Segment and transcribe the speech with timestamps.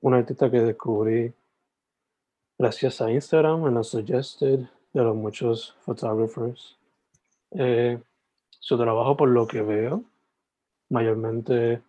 [0.00, 1.32] un artista que descubrí
[2.58, 4.60] gracias a Instagram en la suggested
[4.92, 6.76] de los muchos photographers.
[7.52, 7.98] Eh,
[8.48, 10.04] su trabajo, por lo que veo,
[10.88, 11.82] mayormente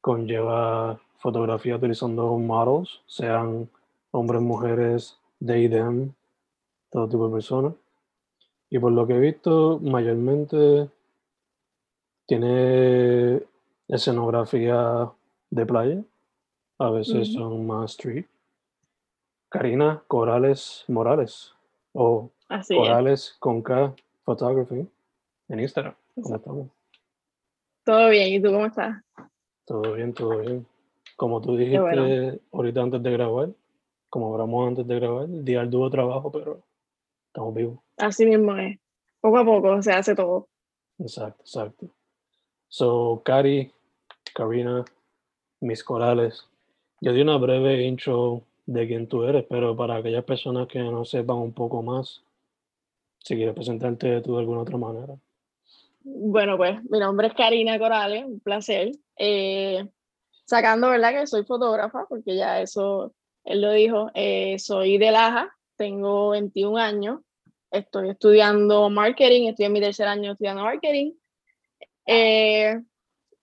[0.00, 3.68] conlleva fotografía utilizando models, sean
[4.12, 6.12] hombres, mujeres, they, them,
[6.90, 7.74] todo tipo de personas.
[8.70, 10.90] Y por lo que he visto, mayormente
[12.26, 13.42] tiene
[13.88, 15.10] escenografía
[15.50, 16.02] de playa,
[16.78, 18.26] a veces son más street.
[19.50, 21.54] Karina Corales Morales
[21.92, 22.30] o
[22.68, 24.86] Corales con K Photography
[25.48, 25.94] en Instagram.
[27.84, 29.02] Todo bien, ¿y tú cómo estás?
[29.64, 30.66] Todo bien, todo bien.
[31.16, 33.48] Como tú dijiste ahorita antes de grabar,
[34.10, 36.62] como hablamos antes de grabar, el día del dúo trabajo, pero
[37.26, 37.78] estamos vivos.
[37.96, 38.78] Así mismo es.
[39.20, 40.48] Poco a poco se hace todo.
[40.98, 41.88] Exacto, exacto.
[42.68, 43.72] So, Cari,
[44.34, 44.84] Karina,
[45.60, 46.47] Miss Corales,
[47.00, 51.04] yo di una breve intro de quién tú eres, pero para aquellas personas que no
[51.04, 52.22] sepan un poco más,
[53.18, 55.14] si quieres presentarte tú de alguna otra manera.
[56.00, 58.92] Bueno, pues mi nombre es Karina Corales, un placer.
[59.16, 59.86] Eh,
[60.44, 61.12] sacando, ¿verdad?
[61.12, 63.14] Que soy fotógrafa, porque ya eso,
[63.44, 67.20] él lo dijo, eh, soy de Laja, tengo 21 años,
[67.70, 71.12] estoy estudiando marketing, estoy en mi tercer año estudiando marketing
[72.10, 72.80] eh,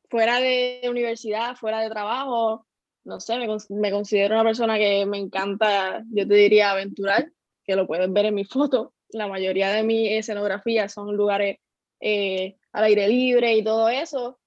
[0.09, 2.64] fuera de universidad, fuera de trabajo,
[3.05, 7.31] no sé, me, me, considero una persona que me encanta, yo te diría, aventurar,
[7.63, 8.93] que lo puedes ver en mi foto.
[9.09, 11.59] La mayoría de mi escenografía son lugares
[12.01, 14.39] eh, al aire libre y todo eso.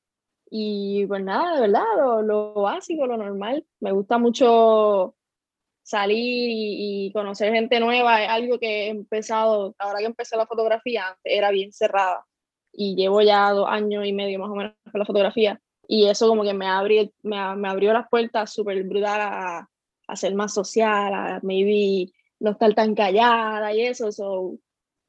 [0.50, 1.84] Y pues nada, de verdad,
[2.24, 3.64] lo, básico, lo normal.
[3.80, 5.14] Me gusta mucho
[5.82, 8.24] salir y, y, conocer gente nueva.
[8.24, 12.26] Es algo que he empezado, ahora que empecé la fotografía, era bien cerrada
[12.72, 16.28] y llevo ya dos años y medio más o menos con la fotografía y eso
[16.28, 19.68] como que me, abrió, me, me abrió las puertas súper brutal a,
[20.06, 24.58] a, ser más social, a maybe no estar tan callada y eso, so,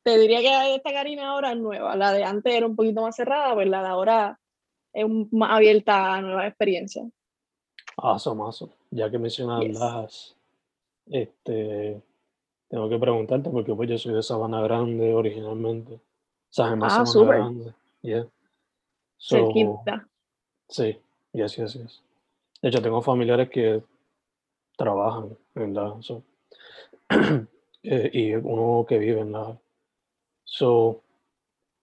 [0.04, 3.16] te diría que esta Karina ahora es nueva, la de antes era un poquito más
[3.16, 4.40] cerrada, pues la de ahora
[4.94, 7.08] es más abierta a nuevas experiencias.
[7.98, 8.72] Awesome, awesome.
[8.92, 10.38] Ya que mencionas las,
[11.08, 12.02] este,
[12.70, 16.00] tengo que preguntarte porque pues yo soy de Sabana Grande originalmente.
[16.58, 17.44] ah, súper.
[18.02, 18.26] Yeah.
[19.18, 19.52] So,
[20.70, 20.98] sí,
[21.34, 22.02] yes, yes, yes.
[22.62, 23.82] De hecho, tengo familiares que
[24.78, 25.96] trabajan en la...
[26.02, 26.24] So,
[27.84, 29.58] eh, y uno que vive en la...
[30.46, 31.02] So,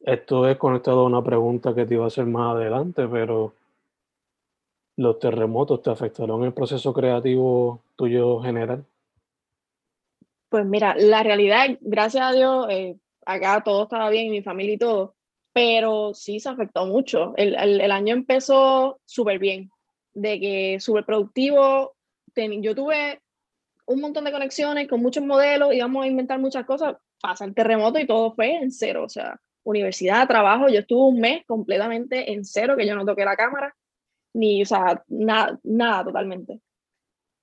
[0.00, 3.54] esto es conectado a una pregunta que te iba a hacer más adelante, pero
[4.96, 8.84] ¿los terremotos te afectaron el proceso creativo tuyo general?
[10.48, 14.78] Pues mira, la realidad, gracias a Dios, eh, acá todo estaba bien, mi familia y
[14.78, 15.15] todo,
[15.56, 17.32] pero sí se afectó mucho.
[17.34, 19.70] El, el, año empezó súper bien,
[20.12, 21.96] de que súper productivo.
[22.60, 23.22] yo tuve
[23.86, 27.98] un montón de conexiones con muchos modelos, íbamos a inventar muchas cosas, pasa el terremoto
[27.98, 32.44] y todo fue en cero, o sea, universidad, trabajo, yo estuve un mes completamente en
[32.44, 33.74] cero, que yo no toqué la cámara,
[34.34, 36.60] ni, o sea, nada, nada totalmente.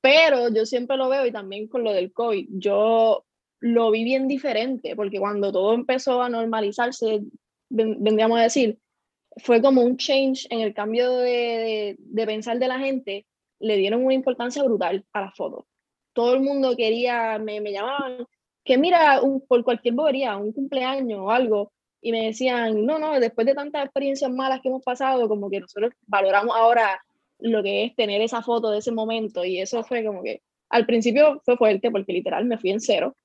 [0.02, 3.26] Pero yo siempre lo veo y también con lo del COVID, yo
[3.60, 7.22] lo vi bien diferente, porque cuando todo empezó a normalizarse,
[7.74, 8.80] vendríamos a decir,
[9.38, 13.26] fue como un change en el cambio de, de, pensar de la gente,
[13.60, 15.66] le dieron una importancia brutal a las fotos.
[16.14, 18.28] todo el mundo quería, me, me llamaban,
[18.64, 21.72] que mira, un, por cualquier bobería, un cumpleaños o algo,
[22.02, 25.62] y me decían, no, no, después de tantas experiencias malas que hemos pasado, como que
[25.62, 27.02] nosotros valoramos ahora
[27.40, 30.86] lo que es tener esa foto de ese momento, y eso fue como que, al
[30.86, 33.16] principio fue fuerte, porque literal me fui en cero,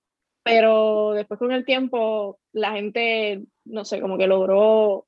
[0.49, 5.07] pero después con el tiempo la gente, no sé, como que logró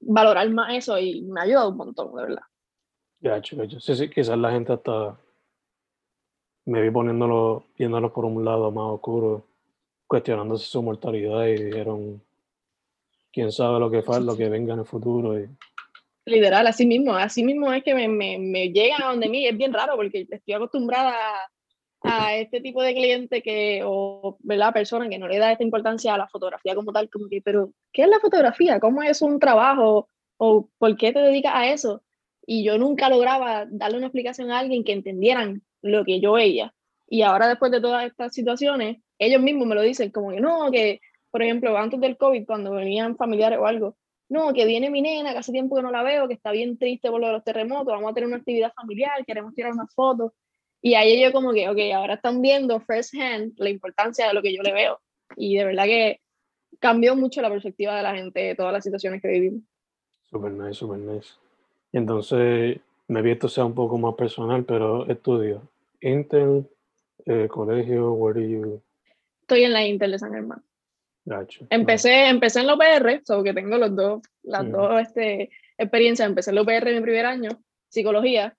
[0.00, 2.42] valorar más eso y me ha ayudado un montón, de verdad.
[3.20, 5.16] Ya, chicos, sí, sí, quizás la gente hasta
[6.64, 9.46] me vi poniéndolo, viéndolo por un lado más oscuro,
[10.06, 12.20] cuestionándose su mortalidad y dijeron,
[13.32, 15.38] quién sabe lo que falta, lo que venga en el futuro.
[15.38, 15.48] Y...
[16.24, 19.56] Literal, así mismo, así mismo es que me, me, me llegan a donde mí, es
[19.56, 21.50] bien raro porque estoy acostumbrada a,
[22.34, 24.72] este tipo de cliente que, o, ¿verdad?
[24.72, 27.72] Persona que no le da esta importancia a la fotografía como tal, como que, pero,
[27.92, 28.80] ¿qué es la fotografía?
[28.80, 30.08] ¿Cómo es un trabajo?
[30.36, 32.02] ¿O por qué te dedicas a eso?
[32.46, 36.74] Y yo nunca lograba darle una explicación a alguien que entendieran lo que yo veía.
[37.08, 40.70] Y ahora después de todas estas situaciones, ellos mismos me lo dicen, como que no,
[40.70, 43.96] que, por ejemplo, antes del COVID, cuando venían familiares o algo,
[44.28, 46.78] no, que viene mi nena, que hace tiempo que no la veo, que está bien
[46.78, 49.92] triste por lo de los terremotos, vamos a tener una actividad familiar, queremos tirar unas
[49.94, 50.32] fotos.
[50.80, 54.42] Y ahí yo como que, ok, ahora están viendo first hand la importancia de lo
[54.42, 55.00] que yo le veo.
[55.36, 56.20] Y de verdad que
[56.78, 59.62] cambió mucho la perspectiva de la gente de todas las situaciones que vivimos.
[60.30, 61.30] Super nice, super nice.
[61.92, 62.78] Y entonces,
[63.08, 65.62] me vi esto sea un poco más personal, pero estudio.
[66.00, 66.68] Intel,
[67.26, 68.82] eh, colegio, where do you...
[69.40, 70.62] Estoy en la Intel de San Germán.
[71.24, 71.66] Gotcha.
[71.70, 76.28] Empecé, empecé en la UPR, solo que tengo los dos, las dos este, experiencias.
[76.28, 77.50] Empecé en la UPR en mi primer año,
[77.88, 78.56] psicología,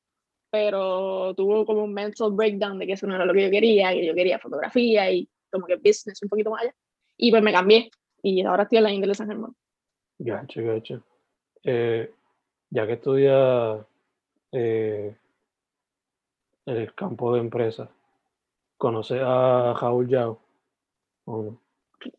[0.52, 3.92] pero tuvo como un mental breakdown de que eso no era lo que yo quería,
[3.92, 6.76] que yo quería fotografía y como que business un poquito más allá.
[7.18, 7.90] Y pues me cambié
[8.22, 9.56] y ahora estoy en la Intel de San Germán.
[10.18, 11.04] Gacho, gacho.
[11.64, 12.12] Eh,
[12.70, 13.86] ya que estudia
[14.52, 15.16] eh,
[16.66, 17.90] el campo de empresa,
[18.78, 20.40] ¿conoces a Raúl Yao?
[21.28, 21.60] no?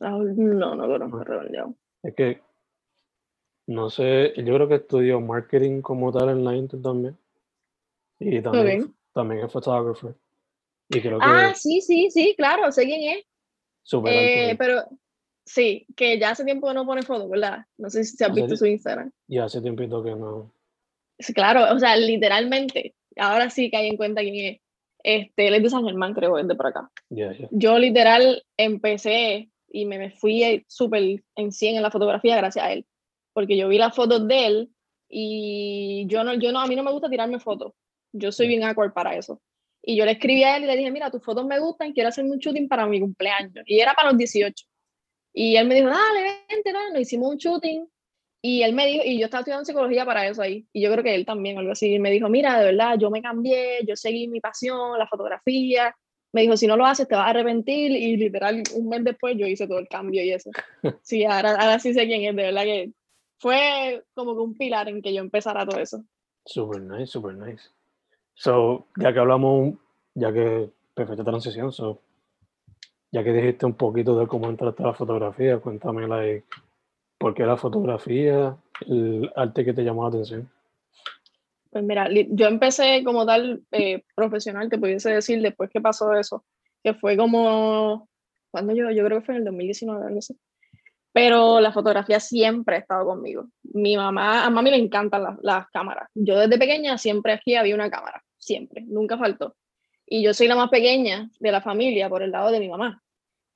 [0.00, 1.74] no, no conozco a Raúl Yao.
[2.02, 2.40] Es que,
[3.66, 7.16] no sé, yo creo que estudió marketing como tal en la Intel también.
[8.20, 10.14] Y también, también es photographer.
[10.88, 13.24] Y creo que ah, sí, sí, sí, claro, sé quién es.
[13.82, 14.84] Super eh, pero
[15.44, 17.64] sí, que ya hace tiempo que no pone fotos, ¿verdad?
[17.78, 19.10] No sé si se has visto su Instagram.
[19.26, 20.52] Ya hace tiempito que no.
[21.18, 24.60] Sí, claro, o sea, literalmente, ahora sí que hay en cuenta quién es.
[25.02, 26.90] Este, él es de San Germán, creo, es de por acá.
[27.50, 32.86] Yo literal empecé y me, fui súper en 100 en la fotografía gracias a él,
[33.32, 34.70] porque yo vi las fotos de él
[35.08, 37.72] y yo no, yo no, a mí no me gusta tirarme fotos,
[38.12, 39.40] yo soy bien awkward para eso.
[39.82, 42.10] Y yo le escribí a él y le dije, mira, tus fotos me gustan, quiero
[42.10, 43.64] hacer un shooting para mi cumpleaños.
[43.66, 44.66] Y era para los 18.
[45.32, 47.88] Y él me dijo, dale, vente, no, nos hicimos un shooting.
[48.42, 51.04] Y él me dijo, y yo estaba estudiando psicología para eso ahí, y yo creo
[51.04, 54.28] que él también, algo así, me dijo, mira, de verdad, yo me cambié, yo seguí
[54.28, 55.94] mi pasión, la fotografía,
[56.32, 59.36] me dijo, si no lo haces te vas a arrepentir, y literal, un mes después
[59.36, 60.50] yo hice todo el cambio y eso.
[61.02, 62.92] Sí, ahora, ahora sí sé quién es, de verdad que
[63.38, 66.02] fue como que un pilar en que yo empezara todo eso.
[66.46, 67.62] Super nice, super nice.
[68.40, 69.74] So, ya que hablamos,
[70.14, 72.00] ya que perfecta transición, so,
[73.12, 76.46] ya que dijiste un poquito de cómo entraste a la fotografía, cuéntame, like,
[77.18, 78.56] ¿por qué la fotografía,
[78.86, 80.50] el arte que te llamó la atención?
[81.68, 86.42] Pues mira, yo empecé como tal eh, profesional, te pudiese decir, después que pasó eso,
[86.82, 88.08] que fue como,
[88.50, 90.34] cuando yo, yo creo que fue en el 2019, algo así.
[91.12, 93.48] Pero la fotografía siempre ha estado conmigo.
[93.64, 96.08] Mi mamá, a mami le encantan las, las cámaras.
[96.14, 99.56] Yo desde pequeña siempre aquí había una cámara siempre, nunca faltó.
[100.06, 103.00] Y yo soy la más pequeña de la familia por el lado de mi mamá.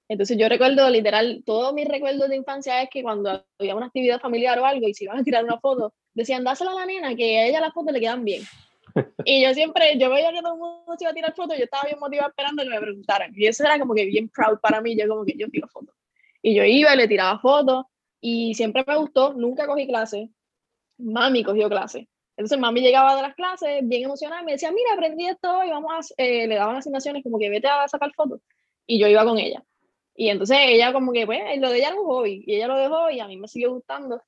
[0.09, 4.21] Entonces yo recuerdo literal, todos mis recuerdos de infancia es que cuando había una actividad
[4.21, 7.17] familiar o algo y se iban a tirar una foto, decían, dásela a la nena,
[7.17, 8.43] que a ella las fotos le quedan bien.
[9.25, 11.65] Y yo siempre, yo veía que todo el mundo se iba a tirar fotos, yo
[11.65, 13.33] estaba bien motivada esperando que me preguntaran.
[13.35, 15.97] Y eso era como que bien proud para mí, yo como que yo tiro fotos.
[16.43, 17.87] Y yo iba y le tiraba fotos
[18.21, 20.31] y siempre me gustó, nunca cogí clase.
[20.99, 22.09] Mami cogió clase.
[22.37, 25.71] Entonces mami llegaba de las clases bien emocionada y me decía, mira, aprendí esto y
[25.71, 28.41] vamos a, eh, le daban asignaciones como que vete a sacar fotos.
[28.87, 29.63] Y yo iba con ella.
[30.17, 32.77] Y entonces ella como que, pues, lo de ella era un hobby y ella lo
[32.77, 34.21] dejó y a mí me siguió gustando.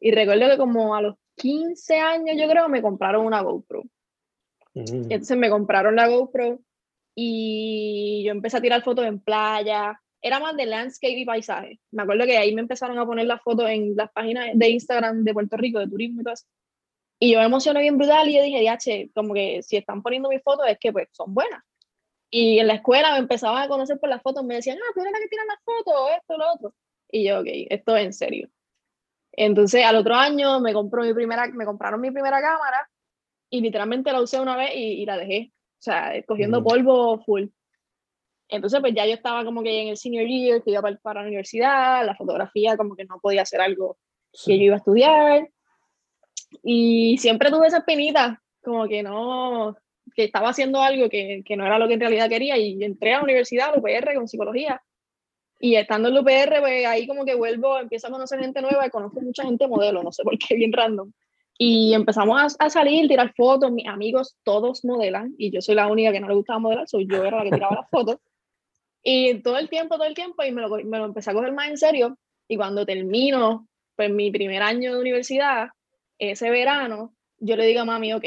[0.00, 3.84] Y recuerdo que como a los 15 años yo creo me compraron una GoPro.
[4.74, 5.10] Mm.
[5.10, 6.58] entonces me compraron la GoPro
[7.14, 10.00] y yo empecé a tirar fotos en playa.
[10.20, 11.80] Era más de landscape y paisaje.
[11.90, 15.24] Me acuerdo que ahí me empezaron a poner las fotos en las páginas de Instagram
[15.24, 16.46] de Puerto Rico, de turismo y todo eso.
[17.22, 20.28] Y yo me emocioné bien brutal y yo dije, che, como que si están poniendo
[20.28, 21.62] mis fotos es que pues son buenas.
[22.28, 25.02] Y en la escuela me empezaban a conocer por las fotos, me decían, ah, tú
[25.02, 26.74] eres la que tiran las fotos, esto, lo otro.
[27.12, 28.48] Y yo, ok, esto es en serio.
[29.30, 32.90] Entonces al otro año me, compró mi primera, me compraron mi primera cámara
[33.48, 35.52] y literalmente la usé una vez y, y la dejé.
[35.78, 36.64] sea, cogiendo Mm.
[36.64, 37.44] polvo full.
[38.48, 41.20] Entonces, pues ya yo estaba como que en el senior year, que iba para, para
[41.20, 43.96] la universidad, la fotografía como que no podía hacer algo
[44.32, 44.64] que yo Sí.
[44.64, 45.48] iba a estudiar.
[46.62, 49.76] Y siempre tuve esa espinita, como que no,
[50.14, 52.56] que estaba haciendo algo que, que no era lo que en realidad quería.
[52.56, 54.82] Y entré a la universidad, a la UPR, con psicología.
[55.60, 58.86] Y estando en la UPR, pues ahí como que vuelvo, empiezo a conocer gente nueva
[58.86, 61.12] y conozco mucha gente modelo, no sé por qué, bien random.
[61.56, 65.86] Y empezamos a, a salir, tirar fotos, mis amigos todos modelan y yo soy la
[65.86, 68.16] única que no le gustaba modelar, soy yo era la que tiraba las fotos.
[69.04, 71.52] Y todo el tiempo, todo el tiempo, y me lo, me lo empecé a coger
[71.52, 72.18] más en serio.
[72.48, 75.68] Y cuando termino, pues mi primer año de universidad,
[76.18, 78.24] ese verano, yo le digo a mami, ok,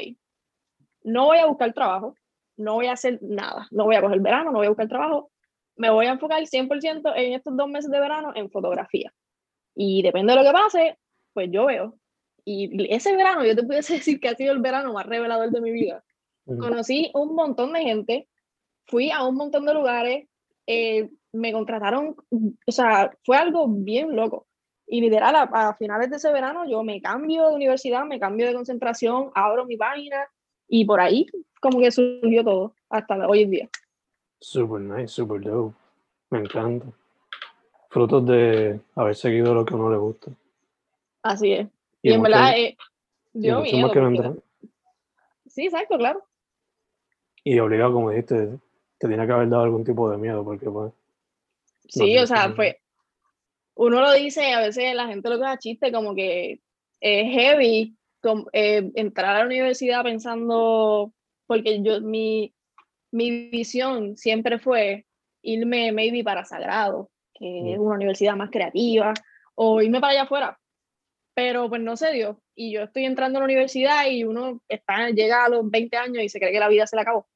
[1.03, 2.15] no voy a buscar trabajo,
[2.57, 5.31] no voy a hacer nada, no voy a coger verano, no voy a buscar trabajo,
[5.75, 9.13] me voy a enfocar 100% en estos dos meses de verano en fotografía.
[9.75, 10.97] Y depende de lo que pase,
[11.33, 11.95] pues yo veo.
[12.45, 15.61] Y ese verano, yo te pudiese decir que ha sido el verano más revelador de
[15.61, 16.03] mi vida.
[16.45, 18.29] Conocí un montón de gente,
[18.85, 20.27] fui a un montón de lugares,
[20.67, 22.15] eh, me contrataron,
[22.67, 24.47] o sea, fue algo bien loco.
[24.87, 28.47] Y literal, a, a finales de ese verano yo me cambio de universidad, me cambio
[28.47, 30.27] de concentración, abro mi página
[30.67, 31.25] y por ahí
[31.59, 33.69] como que surgió todo hasta hoy en día.
[34.39, 35.75] Super nice, super dope.
[36.29, 36.85] Me encanta.
[37.89, 40.31] Frutos de haber seguido lo que a uno le gusta.
[41.23, 41.67] Así es.
[42.01, 42.77] Y, en mucho- verdad, eh,
[43.33, 43.87] y dio miedo.
[43.91, 44.33] porque-.
[45.47, 46.23] Sí, exacto, claro.
[47.43, 48.59] Y obligado, como dijiste,
[48.97, 50.91] te tiene que haber dado algún tipo de miedo, porque pues.
[51.87, 52.79] Sí, o sea, fue.
[53.75, 56.59] Uno lo dice, a veces la gente lo a chiste, como que
[57.01, 61.13] es heavy com- eh, entrar a la universidad pensando,
[61.45, 62.53] porque yo, mi,
[63.11, 65.05] mi visión siempre fue
[65.41, 67.81] irme maybe para Sagrado, que es Mm.
[67.81, 69.13] una universidad más creativa,
[69.55, 70.59] o irme para allá afuera.
[71.35, 72.41] Pero pues no se dio.
[72.55, 76.23] Y yo estoy entrando a la universidad y uno está, llega a los 20 años
[76.23, 77.27] y se cree que la vida se le acabó.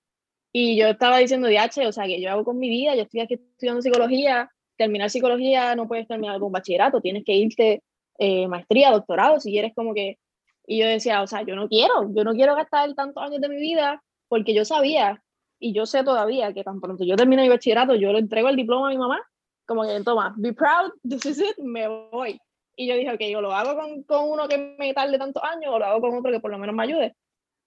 [0.54, 3.20] Y yo estaba diciendo, DH, o sea, que yo hago con mi vida, yo estoy
[3.20, 4.50] aquí estudiando psicología,
[4.80, 7.84] terminar psicología no puedes terminar con bachillerato, tienes que irte
[8.18, 10.18] eh, maestría, doctorado, si quieres como que...
[10.66, 13.50] Y yo decía, o sea, yo no quiero, yo no quiero gastar tantos años de
[13.50, 15.22] mi vida porque yo sabía
[15.60, 18.56] y yo sé todavía que tan pronto yo termine mi bachillerato, yo le entrego el
[18.56, 19.20] diploma a mi mamá,
[19.66, 22.40] como que toma, be proud, this is it, me voy.
[22.76, 25.74] Y yo dije, ok, yo lo hago con, con uno que me tarde tantos años
[25.74, 27.16] o lo hago con otro que por lo menos me ayude.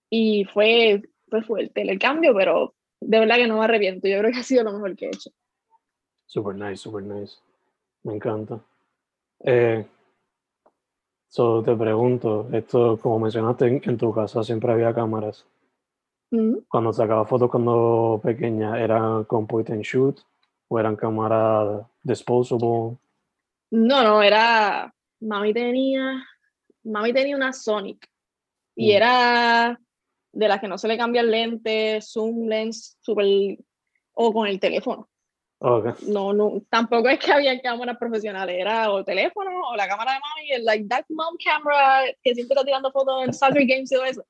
[0.09, 4.09] Y fue, fue fuerte el cambio, pero de verdad que no me arrepiento.
[4.09, 5.31] Yo creo que ha sido lo mejor que he hecho.
[6.32, 7.36] Super nice, super nice.
[8.04, 8.58] Me encanta.
[9.44, 9.84] Eh,
[11.28, 15.44] so, te pregunto, esto, como mencionaste, en, en tu casa siempre había cámaras.
[16.30, 16.60] Mm.
[16.70, 20.20] Cuando sacabas fotos cuando pequeña, ¿eran con point and shoot
[20.68, 22.96] o eran cámaras disposable?
[23.70, 24.90] No, no, era.
[25.20, 26.24] Mami tenía.
[26.84, 28.08] Mami tenía una Sonic.
[28.74, 28.96] Y Mm.
[28.96, 29.80] era
[30.32, 33.26] de las que no se le cambia el lente, zoom lens, super.
[34.14, 35.10] O con el teléfono.
[35.64, 39.87] Ok, No, no, tampoco es que había cámaras profesionales, era o el teléfono o la
[39.87, 43.64] cámara de mami, el like that mom camera que siempre está tirando fotos en soccer
[43.64, 44.25] games y todo eso.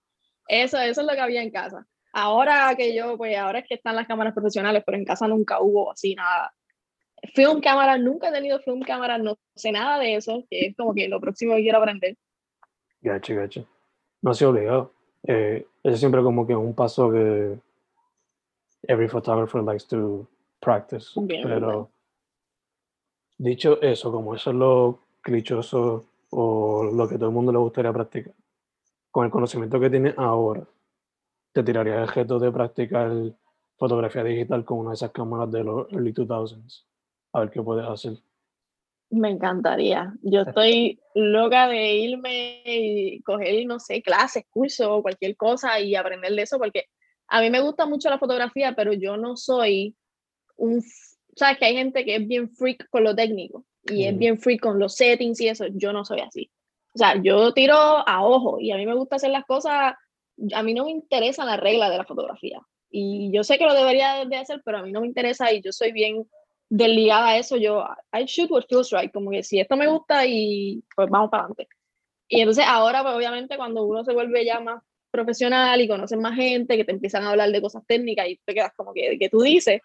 [0.46, 1.86] Eso, eso es lo que había en casa.
[2.12, 5.62] Ahora que yo, pues ahora es que están las cámaras profesionales, pero en casa nunca
[5.62, 6.52] hubo así nada.
[7.34, 10.92] Film cámara, nunca he tenido film cámara, no sé nada de eso, que es como
[10.92, 12.18] que lo próximo que quiero aprender.
[13.00, 13.66] gacho, gacho.
[14.20, 14.92] No ha sido obligado.
[15.26, 17.56] Eh, es siempre como que un paso que
[18.86, 20.28] every photographer likes to
[20.62, 21.08] practice.
[21.16, 21.90] Bien, Pero
[23.38, 23.52] bien.
[23.52, 27.92] dicho eso, como eso es lo clichoso o lo que todo el mundo le gustaría
[27.92, 28.32] practicar,
[29.10, 30.64] con el conocimiento que tienes ahora,
[31.52, 33.12] te tirarías el reto de practicar
[33.76, 36.84] fotografía digital con una de esas cámaras de los early 2000s.
[37.34, 38.14] A ver qué puedes hacer.
[39.10, 40.14] Me encantaría.
[40.22, 45.94] Yo estoy loca de irme y coger, no sé, clases, cursos o cualquier cosa y
[45.94, 46.86] aprender de eso, porque
[47.28, 49.94] a mí me gusta mucho la fotografía, pero yo no soy
[50.62, 50.82] un,
[51.34, 54.18] sabes que hay gente que es bien freak con lo técnico y es Ujú.
[54.18, 56.50] bien freak con los settings y eso, yo no soy así.
[56.94, 59.94] O sea, yo tiro a ojo y a mí me gusta hacer las cosas,
[60.54, 62.60] a mí no me interesa la regla de la fotografía.
[62.90, 65.62] Y yo sé que lo debería de hacer, pero a mí no me interesa y
[65.62, 66.28] yo soy bien
[66.68, 70.26] desligada a eso, yo, I shoot what feels right, como que si esto me gusta
[70.26, 71.68] y pues vamos para adelante.
[72.28, 76.36] Y entonces ahora, pues obviamente cuando uno se vuelve ya más profesional y conoces más
[76.36, 79.28] gente que te empiezan a hablar de cosas técnicas y te quedas como que, que
[79.28, 79.80] tú dices,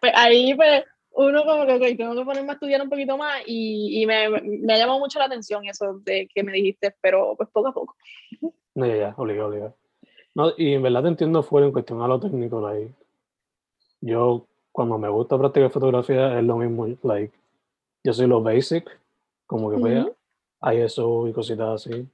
[0.00, 3.42] pues ahí pues uno como que ok, tengo que ponerme a estudiar un poquito más
[3.46, 7.34] y, y me, me ha llamado mucho la atención eso de que me dijiste, pero
[7.36, 7.96] pues poco a poco.
[8.74, 9.76] No, ya, ya, obligado, obligado.
[10.34, 12.92] No, y en verdad te entiendo fuera en cuestión a lo técnico, like,
[14.00, 17.32] yo cuando me gusta practicar fotografía es lo mismo, like,
[18.02, 18.90] yo soy lo basic,
[19.46, 20.06] como que pues,
[20.60, 22.08] hay eso y cositas así.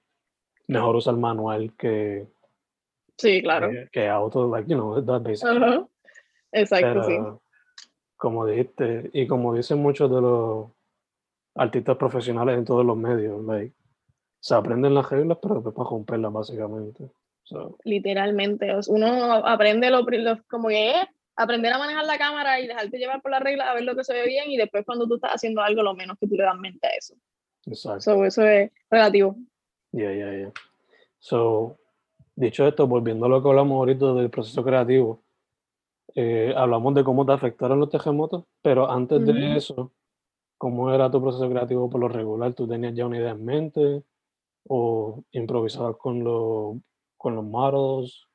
[0.66, 2.26] Mejor usar manual que,
[3.20, 3.68] Sí, claro.
[3.70, 5.56] Que, que auto, like, you know, that basically.
[5.56, 5.86] Ajá.
[6.52, 7.18] Exacto, sí.
[8.20, 10.66] Como dijiste, y como dicen muchos de los
[11.54, 13.74] artistas profesionales en todos los medios, like,
[14.40, 17.10] se aprenden las reglas, pero después para romperlas, básicamente.
[17.44, 18.68] So, Literalmente.
[18.88, 19.06] Uno
[19.46, 20.96] aprende lo, lo- como que es
[21.34, 24.04] aprender a manejar la cámara y dejarte llevar por las reglas a ver lo que
[24.04, 26.42] se ve bien y después cuando tú estás haciendo algo, lo menos que tú le
[26.44, 27.14] das mente a eso.
[27.64, 28.00] exacto.
[28.02, 29.34] So, eso es relativo.
[29.92, 30.52] Yeah, yeah, yeah.
[31.18, 31.78] So,
[32.36, 35.22] dicho esto, volviendo a lo que hablamos ahorita del proceso creativo,
[36.14, 39.56] eh, hablamos de cómo te afectaron los terremotos, pero antes de Ujú.
[39.56, 39.92] eso,
[40.58, 42.54] ¿cómo era tu proceso creativo por lo regular?
[42.54, 44.02] ¿Tú tenías ya una idea en mente
[44.68, 46.76] o improvisabas con los,
[47.16, 48.26] con los models?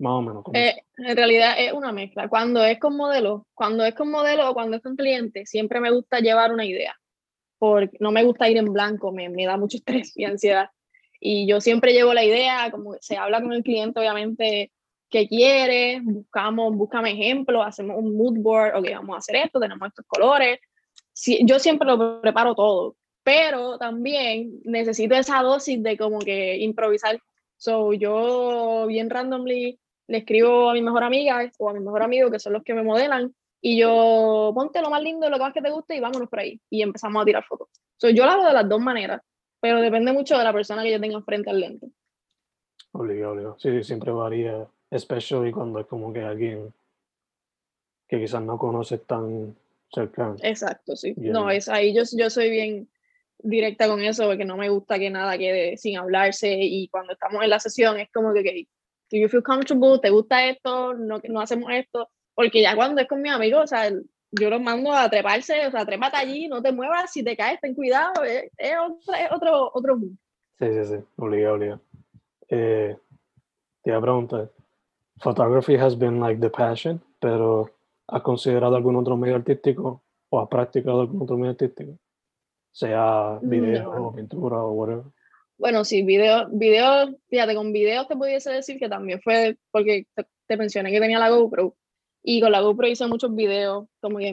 [0.00, 0.44] Más o menos.
[0.44, 2.28] ¿cómo Eh, en realidad es una mezcla.
[2.28, 5.90] Cuando es con modelo, cuando es con modelo o cuando es con cliente, siempre me
[5.90, 6.94] gusta llevar una idea.
[7.58, 10.70] Porque no me gusta ir en blanco, me, me da mucho estrés y ansiedad.
[11.20, 14.70] Y yo siempre llevo la idea, como se habla con el cliente, obviamente,
[15.08, 19.88] qué quiere, buscamos, búscame ejemplos, hacemos un mood board, ok, vamos a hacer esto, tenemos
[19.88, 20.58] estos colores.
[21.12, 27.18] Sí, yo siempre lo preparo todo, pero también necesito esa dosis de como que improvisar.
[27.56, 32.30] So, yo bien randomly le escribo a mi mejor amiga o a mi mejor amigo,
[32.30, 35.52] que son los que me modelan, y yo ponte lo más lindo, lo que más
[35.52, 36.60] que te guste y vámonos por ahí.
[36.70, 37.68] Y empezamos a tirar fotos.
[37.96, 39.20] So, yo lo hago de las dos maneras,
[39.60, 41.88] pero depende mucho de la persona que yo tenga frente al lente.
[42.92, 43.56] Obligado, obligado.
[43.58, 46.72] Sí, sí, siempre varía, especially cuando es como que alguien
[48.08, 49.54] que quizás no conoces tan
[49.92, 50.36] cercano.
[50.42, 51.14] Exacto, sí.
[51.16, 52.88] No, es ahí yo, yo soy bien
[53.38, 57.42] directa con eso porque no me gusta que nada quede sin hablarse y cuando estamos
[57.42, 58.68] en la sesión es como que, ok,
[59.10, 59.98] do you feel comfortable?
[60.00, 60.94] ¿Te gusta esto?
[60.94, 62.08] No, no hacemos esto.
[62.34, 63.90] Porque ya cuando es con mis amigos, o sea,
[64.30, 67.60] yo los mando a treparse, o sea, trépate allí, no te muevas, si te caes,
[67.60, 70.12] ten cuidado, es, es otro, es otro, otro mood.
[70.58, 71.80] Sí, sí, sí, obligado, obligado.
[72.48, 72.96] Eh,
[73.82, 74.50] te iba a preguntar,
[75.20, 77.70] photography has been like the passion, pero
[78.08, 81.98] ¿has considerado algún otro medio artístico o has practicado algún otro medio artístico?
[82.72, 84.08] Sea video No.
[84.08, 85.04] o pintura o whatever.
[85.56, 90.24] Bueno, sí, video, video, fíjate, con videos te pudiese decir que también fue porque te,
[90.46, 91.74] te mencioné que tenía la GoPro
[92.22, 94.32] y con la GoPro hice muchos videos, como que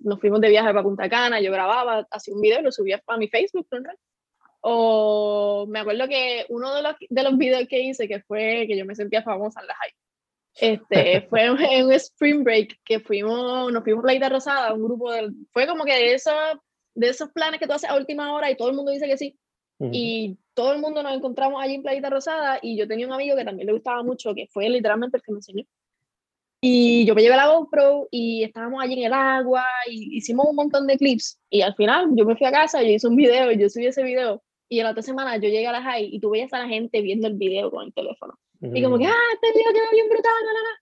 [0.00, 3.02] nos fuimos de viaje para Punta Cana, yo grababa, hacía un video y lo subía
[3.06, 3.90] a mi Facebook, ¿no?
[4.62, 8.76] O me acuerdo que uno de los, de los videos que hice, que fue que
[8.78, 9.92] yo me sentía famosa en la high,
[10.56, 15.12] este, fue en un spring break que fuimos, nos fuimos a Playita Rosada, un grupo
[15.12, 16.34] de, fue como que de esos,
[16.94, 19.16] de esos planes que tú haces a última hora y todo el mundo dice que
[19.16, 19.38] sí,
[19.78, 19.90] Ujú.
[19.92, 23.36] y todo el mundo nos encontramos allí en Playita Rosada y yo tenía un amigo
[23.36, 25.64] que también le gustaba mucho, que fue literalmente el que me enseñó.
[26.66, 30.56] Y yo me llevé la GoPro y estábamos allí en el agua y hicimos un
[30.56, 31.38] montón de clips.
[31.50, 33.68] Y al final yo me fui a casa y yo hice un video y yo
[33.68, 34.42] subí ese video.
[34.70, 36.66] Y en la otra semana yo llegué a la high y tú veías a la
[36.66, 38.38] gente viendo el video con el teléfono.
[38.72, 40.80] Y como que, ah, este video quedó bien brutal, na, na".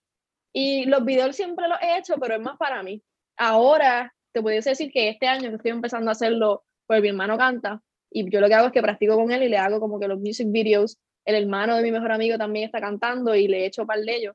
[0.55, 3.03] Y los videos siempre los he hecho, pero es más para mí.
[3.39, 7.39] Ahora te pudiese decir que este año que estoy empezando a hacerlo, pues mi hermano
[7.39, 9.99] canta, y yo lo que hago es que practico con él y le hago como
[10.01, 10.99] que los music videos.
[11.25, 14.17] El hermano de mi mejor amigo también está cantando y le he hecho par de
[14.17, 14.35] ellos.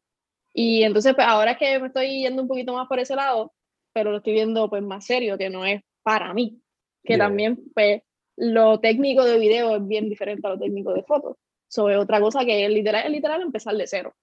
[0.54, 3.54] Y entonces, pues ahora es que me estoy yendo un poquito más por ese lado,
[3.94, 6.62] pero lo estoy viendo pues más serio, que no es para mí.
[7.04, 7.26] Que Yeah.
[7.26, 8.02] también, pues,
[8.38, 11.38] lo técnico de video es bien diferente a lo técnico de fotos.
[11.70, 14.14] Es otra cosa que es literal, literal empezar de cero.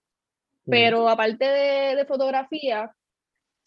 [0.66, 2.94] Pero aparte de, de fotografía,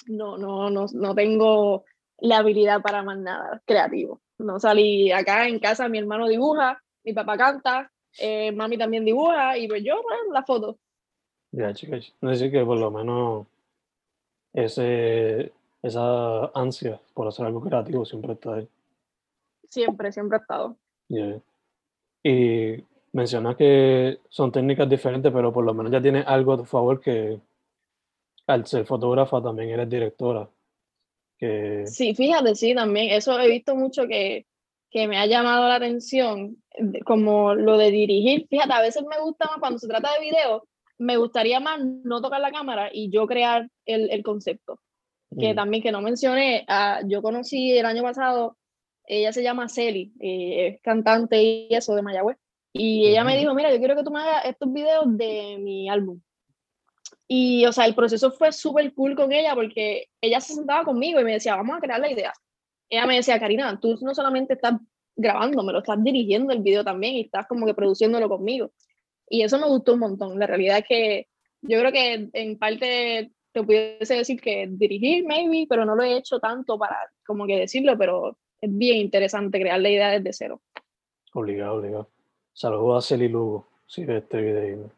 [0.08, 1.86] no, no, no, no tengo
[2.20, 4.22] la habilidad para más nada creativo.
[4.40, 9.58] No salí acá en casa, mi hermano dibuja, mi papá canta, eh, mami también dibuja
[9.58, 10.78] y pues yo, pues, la foto.
[11.52, 12.14] Ya, chicas.
[12.22, 13.48] Es decir, que por lo menos
[14.54, 18.68] ese, esa ansia por hacer algo creativo siempre está ahí.
[19.64, 20.78] Siempre, siempre he estado.
[21.10, 21.40] Yeah.
[22.24, 22.84] Y
[23.18, 27.02] mencionas que son técnicas diferentes, pero por lo menos ya tienes algo a tu favor
[27.02, 27.40] que
[28.46, 30.48] al ser fotógrafa también eres directora.
[31.38, 33.10] Que Sí, fíjate, sí, también.
[33.12, 34.46] Eso he visto mucho que,
[34.92, 36.58] que me ha llamado la atención,
[37.06, 38.48] como lo de dirigir.
[38.50, 40.68] Fíjate, a veces me gusta más cuando se trata de video,
[41.00, 44.80] me gustaría más no tocar la cámara y yo crear el, el concepto.
[45.38, 48.58] Que mm, también que no mencioné, ah, yo conocí el año pasado,
[49.06, 52.38] ella se llama Celi, eh, es cantante y eso de Mayagüez.
[52.78, 55.90] Y ella me dijo, mira, yo quiero que tú me hagas estos videos de mi
[55.90, 56.22] álbum.
[57.28, 61.20] Y, o sea, el proceso fue súper cool con ella porque ella se sentaba conmigo
[61.20, 62.34] y me decía, vamos a crear la idea.
[62.90, 64.76] Ella me decía, Karina, tú no solamente estás
[65.16, 68.72] grabando, me lo estás dirigiendo el video también y estás como que produciéndolo conmigo.
[69.30, 70.40] Y eso me gustó un montón.
[70.40, 71.28] La realidad es que
[71.62, 76.16] yo creo que en parte te pudiese decir que dirigir, maybe, pero no lo he
[76.16, 80.62] hecho tanto para como que decirlo, pero es bien interesante crear la idea desde cero.
[81.34, 82.12] obligado, obligado.
[82.58, 84.90] Saludos a Celi Lugo, si ve este video.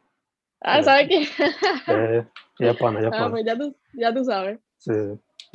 [0.62, 1.28] Ah, ¿sabes qué?
[1.92, 2.26] Eh,
[2.58, 3.32] ya pana, ya Ah, pana.
[3.32, 4.60] pues ya tú, ya tú sabes.
[4.78, 4.94] Sí,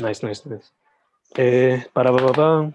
[0.03, 0.71] nice, nice, nice.
[1.39, 2.71] Eh, para papá,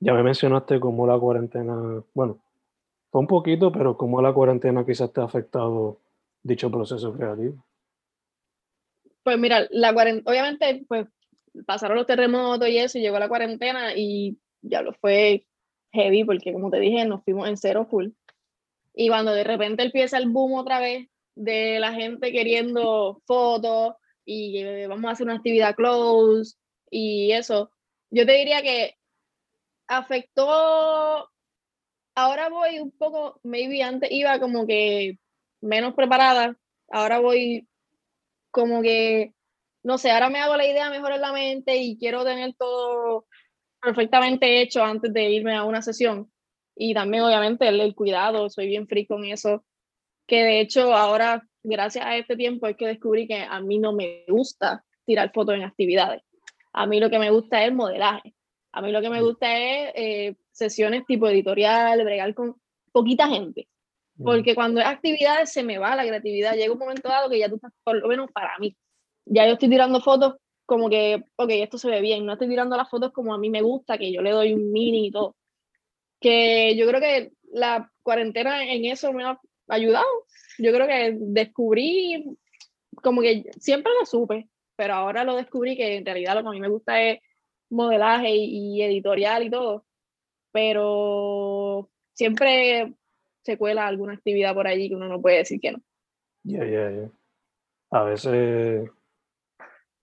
[0.00, 2.40] ya me mencionaste cómo la cuarentena, bueno,
[3.12, 6.00] fue un poquito, pero cómo la cuarentena quizás te ha afectado
[6.42, 7.64] dicho proceso creativo.
[9.22, 11.06] Pues mira, la cuarentena, obviamente, pues
[11.64, 15.46] pasaron los terremotos y eso, y llegó la cuarentena y ya lo fue
[15.92, 18.08] heavy, porque como te dije, nos fuimos en cero full.
[18.94, 24.86] Y cuando de repente empieza el boom otra vez de la gente queriendo fotos y
[24.86, 26.56] vamos a hacer una actividad close
[26.90, 27.70] y eso,
[28.10, 28.96] yo te diría que
[29.86, 31.30] afectó,
[32.14, 35.18] ahora voy un poco, maybe antes iba como que
[35.60, 36.56] menos preparada,
[36.90, 37.68] ahora voy
[38.50, 39.32] como que,
[39.82, 43.26] no sé, ahora me hago la idea mejor en la mente y quiero tener todo
[43.80, 46.30] perfectamente hecho antes de irme a una sesión.
[46.76, 49.64] Y también, obviamente, el, el cuidado, soy bien free con eso,
[50.26, 53.92] que de hecho ahora, gracias a este tiempo, es que descubrí que a mí no
[53.92, 56.22] me gusta tirar fotos en actividades.
[56.72, 58.34] A mí lo que me gusta es el modelaje.
[58.72, 62.56] A mí lo que me gusta es eh, sesiones tipo editorial, bregar con
[62.92, 63.68] poquita gente.
[64.22, 66.54] Porque cuando es actividades se me va la creatividad.
[66.54, 68.76] Llega un momento dado que ya tú estás, por lo menos para mí,
[69.24, 70.34] ya yo estoy tirando fotos
[70.68, 72.26] como que, ok, esto se ve bien.
[72.26, 74.70] No estoy tirando las fotos como a mí me gusta, que yo le doy un
[74.70, 75.34] mini y todo.
[76.20, 80.04] Que yo creo que la cuarentena en eso me ha ayudado.
[80.58, 82.36] Yo creo que descubrí,
[83.02, 86.52] como que siempre lo supe, pero ahora lo descubrí que en realidad lo que a
[86.52, 87.20] mí me gusta es
[87.70, 89.86] modelaje y, y editorial y todo.
[90.52, 92.92] Pero siempre
[93.40, 95.80] se cuela alguna actividad por allí que uno no puede decir que no.
[96.44, 97.10] Yeah, yeah, yeah.
[97.90, 98.90] A veces,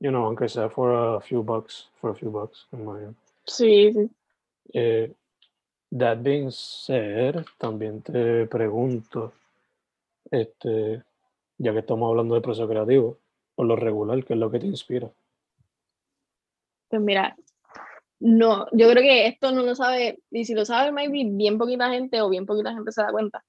[0.05, 3.15] you know, aunque sea for a few bucks, for a few bucks, imagino.
[3.45, 4.07] Sí, sí.
[4.71, 5.11] Eh,
[5.91, 9.33] that being said, también te pregunto,
[10.29, 11.03] este,
[11.57, 13.17] ya que estamos hablando de proceso creativo,
[13.55, 15.09] por lo regular, ¿qué es lo que te inspira?
[16.87, 17.35] Pues mira,
[18.19, 21.89] no, yo creo que esto no lo sabe, y si lo sabe, maybe bien poquita
[21.89, 23.43] gente o bien poquita gente se da cuenta.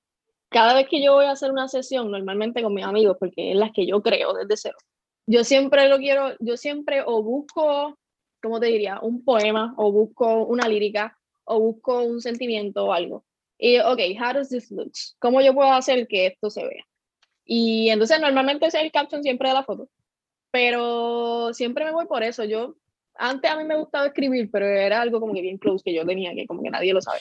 [0.49, 3.59] Cada vez que yo voy a hacer una sesión, normalmente con mis amigos, porque es
[3.59, 4.79] las que yo creo desde cero,
[5.27, 7.99] yo siempre lo quiero, yo siempre o busco,
[8.43, 9.01] ¿cómo te diría?
[9.01, 13.25] Un poema, o busco una lírica, o busco un sentimiento o algo.
[13.59, 14.93] Y, ok, how does this look?
[15.19, 16.85] ¿Cómo yo puedo hacer que esto se vea?
[17.45, 19.89] Y entonces normalmente es el caption siempre de la foto.
[20.51, 22.45] Pero siempre me voy por eso.
[22.45, 22.77] Yo
[23.15, 26.05] antes a mí me gustaba escribir, pero era algo como que bien close que yo
[26.05, 27.21] tenía, que como que nadie lo sabe.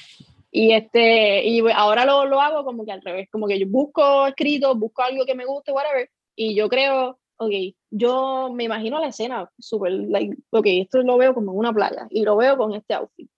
[0.52, 4.26] Y, este, y ahora lo, lo hago como que al revés, como que yo busco
[4.28, 7.52] escrito, busco algo que me guste, whatever, y yo creo, ok,
[7.92, 12.08] yo me imagino la escena súper, like, ok, esto lo veo como en una playa,
[12.10, 13.30] y lo veo con este outfit.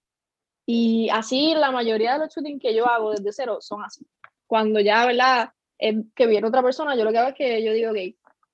[0.66, 4.06] Y así la mayoría de los shootings que yo hago desde cero son así.
[4.48, 5.52] Cuando ya, ¿verdad?
[5.78, 7.98] Es que viene otra persona, yo lo que hago es que yo digo, ok,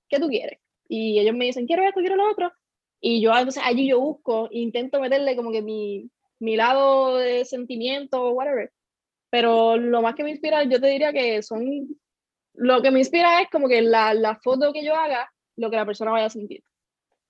[0.09, 0.59] ¿qué tú quieres?
[0.87, 2.51] Y ellos me dicen, quiero esto, quiero lo otro.
[3.01, 8.31] Y yo entonces allí yo busco, intento meterle como que mi, mi lado de sentimiento,
[8.31, 8.71] whatever.
[9.31, 11.87] Pero lo más que me inspira, yo te diría que son,
[12.53, 15.75] lo que me inspira es como que la, la foto que yo haga, lo que
[15.75, 16.63] la persona vaya a sentir.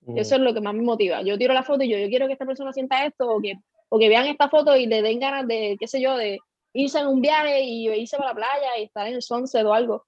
[0.02, 1.22] Mm, Eso es lo que más me motiva.
[1.22, 3.54] Yo tiro la foto y yo, yo quiero que esta persona sienta esto, o que,
[3.88, 6.38] o que vean esta foto y le den ganas de, qué sé yo, de
[6.72, 9.72] irse en un viaje y irse para la playa y estar en el sunset o
[9.72, 10.04] algo.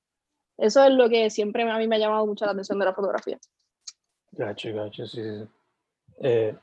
[0.58, 2.94] Eso es lo que siempre a mí me ha llamado mucho la atención de la
[2.94, 3.38] fotografía.
[4.32, 5.48] Gacho, gacho, sí, sí.
[6.20, 6.56] Eh,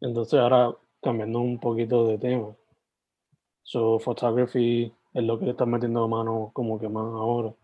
[0.00, 2.54] entonces ahora cambiando un poquito de tema.
[3.62, 7.54] So, photography es lo que le estás metiendo mano como que más ahora.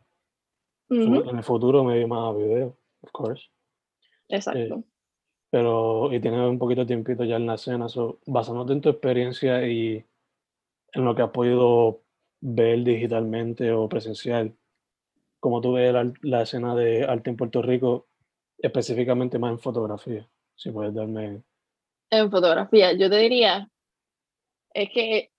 [0.90, 3.48] Ujú, en el futuro me más a video, of course.
[4.28, 4.82] Exacto.
[5.50, 7.88] Pero, y tienes un poquito de tiempito ya en la escena.
[7.88, 10.04] So, basándote en tu experiencia y
[10.92, 12.02] en lo que has podido
[12.40, 14.54] ver digitalmente o presencial,
[15.38, 18.08] ¿cómo tú ves la, la escena de arte en Puerto Rico,
[18.58, 20.28] específicamente más en fotografía?
[20.54, 21.42] Si puedes darme...
[22.10, 23.70] En fotografía, yo te diría,
[24.74, 25.30] es que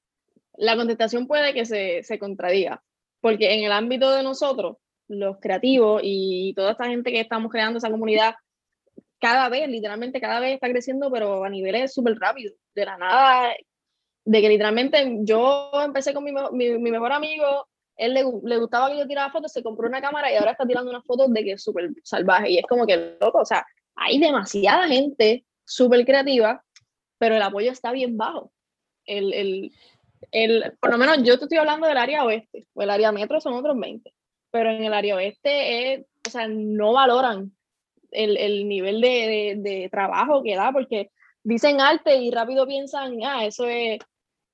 [0.56, 2.84] la contestación puede que se, se contradiga,
[3.20, 4.78] porque en el ámbito de nosotros,
[5.12, 8.36] los creativos y toda esta gente que estamos creando esa comunidad,
[9.20, 13.54] cada vez, literalmente cada vez está creciendo, pero a niveles súper rápidos, de la nada,
[14.26, 18.98] de que literalmente yo empecé con mi, mi, mejor amigo, él le, le gustaba que
[18.98, 21.52] yo tirara fotos, se compró una cámara y ahora está tirando unas fotos de que
[21.54, 26.64] es súper salvaje, y es como que loco, o sea, hay demasiada gente súper creativa,
[27.18, 28.52] pero el apoyo está bien bajo.
[29.06, 29.72] El, el,
[30.32, 33.40] el, por lo menos yo te estoy hablando del área oeste, o el área metro
[33.40, 34.12] son otros 20,
[34.52, 37.52] pero en el área oeste, es, o sea, no valoran
[38.12, 41.12] el, el nivel de, de, de trabajo que da, porque
[41.44, 44.00] dicen arte y rápido piensan, ah, eso es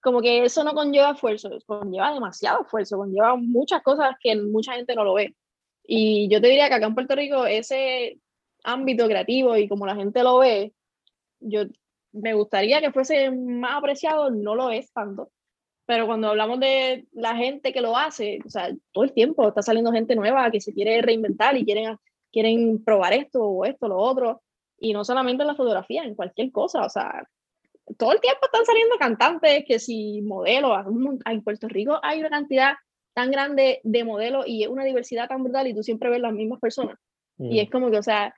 [0.01, 4.95] como que eso no conlleva esfuerzo, conlleva demasiado esfuerzo, conlleva muchas cosas que mucha gente
[4.95, 5.35] no lo ve.
[5.83, 8.19] Y yo te diría que acá en Puerto Rico ese
[8.63, 10.73] ámbito creativo y como la gente lo ve,
[11.39, 11.63] yo
[12.11, 15.31] me gustaría que fuese más apreciado, no lo es tanto.
[15.87, 19.61] Pero cuando hablamos de la gente que lo hace, o sea, todo el tiempo está
[19.61, 21.97] saliendo gente nueva que se quiere reinventar y quieren,
[22.31, 24.43] quieren probar esto o esto, lo otro.
[24.77, 26.85] Y no solamente en la fotografía, en cualquier cosa.
[26.85, 27.25] O sea,
[27.97, 30.77] todo el tiempo están saliendo cantantes, que si modelos.
[31.25, 32.73] En Puerto Rico hay una cantidad
[33.13, 36.33] tan grande de modelos y es una diversidad tan brutal y tú siempre ves las
[36.33, 36.99] mismas personas.
[37.39, 38.35] Y es como que, o sea,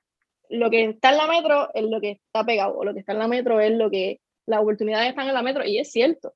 [0.50, 3.14] lo que está en la metro es lo que está pegado, o lo que está
[3.14, 6.34] en la metro es lo que las oportunidades están en la metro, y es cierto.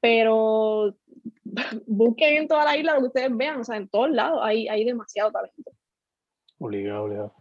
[0.00, 0.94] Pero
[1.86, 4.68] busquen en toda la isla lo que ustedes vean, o sea, en todos lados hay,
[4.68, 5.70] hay demasiado talento.
[6.58, 7.32] Obligado, obligado.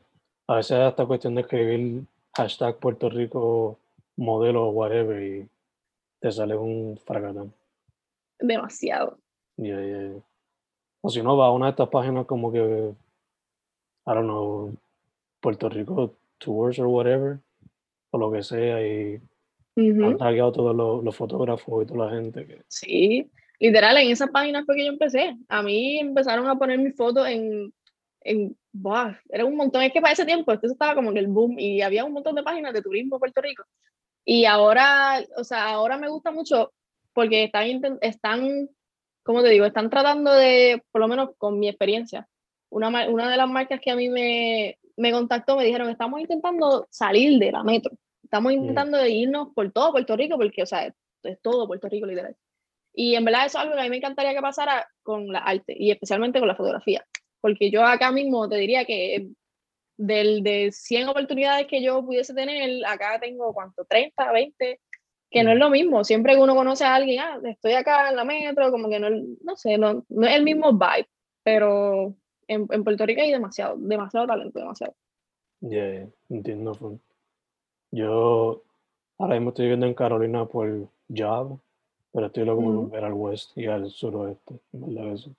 [0.48, 2.04] A veces hasta cuestión de escribir
[2.36, 3.78] hashtag Puerto Rico
[4.16, 5.48] modelo o whatever y
[6.20, 7.54] te sale un fracatán.
[8.40, 9.18] Demasiado.
[11.02, 14.74] O si no, va a una de estas páginas como que, I don't know,
[15.40, 17.40] Puerto Rico Tours or whatever,
[18.12, 19.20] o lo que sea, y
[19.78, 22.46] han tagueado todos los, fotógrafos y toda la gente.
[22.46, 22.62] Que...
[22.68, 25.36] Sí, literal, en esa página fue que yo empecé.
[25.48, 27.74] A mí empezaron a poner mis fotos en,
[28.22, 28.56] en
[29.30, 31.82] era un montón, es que para ese tiempo esto estaba como que el boom y
[31.82, 33.64] había un montón de páginas de turismo en Puerto Rico.
[34.26, 36.74] Y ahora, o sea, ahora me gusta mucho
[37.14, 38.70] porque están, están,
[39.24, 42.28] como te digo, están tratando de, por lo menos con mi experiencia,
[42.70, 46.88] una, una de las marcas que a mí me, me contactó, me dijeron, estamos intentando
[46.90, 47.92] salir de la metro,
[48.28, 52.36] estamos intentando irnos por todo Puerto Rico, porque, o sea, es todo Puerto Rico literal.
[52.94, 55.40] Y en verdad eso es algo que a mí me encantaría que pasara con la
[55.40, 57.06] arte y especialmente con la fotografía,
[57.42, 59.30] porque yo acá mismo te diría que
[59.98, 64.80] del, de 100 oportunidades que yo pudiese tener, acá tengo cuánto, 30, 20,
[65.30, 66.04] que no es lo mismo.
[66.04, 69.10] Siempre que uno conoce a alguien, ah, estoy acá en la metro, como que no,
[69.10, 71.08] no sé, no, no es el mismo vibe,
[71.44, 72.16] pero
[72.48, 74.96] en, en, Puerto Rico hay demasiado, demasiado talento, demasiado.
[75.62, 77.00] Yeah, entiendo.
[77.92, 78.64] Yo
[79.18, 81.60] ahora mismo estoy viviendo en Carolina por job,
[82.12, 85.14] pero estoy loco por volver al west y al suroeste, ¿verdad?
[85.14, 85.36] Eso.